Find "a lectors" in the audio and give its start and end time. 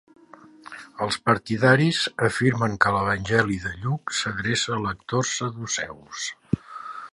4.77-5.37